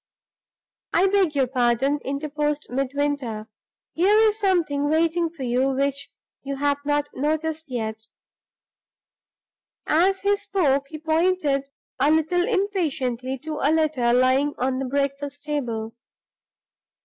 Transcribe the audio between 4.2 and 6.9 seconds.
is something waiting for you which you have